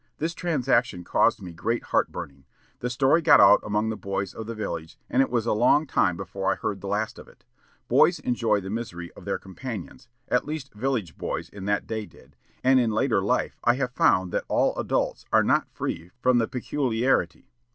[0.17, 2.45] This transaction caused me great heart burning.
[2.79, 5.85] The story got out among the boys of the village, and it was a long
[5.85, 7.45] time before I heard the last of it.
[7.87, 12.35] Boys enjoy the misery of their companions, at least village boys in that day did,
[12.63, 16.47] and in later life I have found that all adults are not free from the
[16.47, 17.51] peculiarity.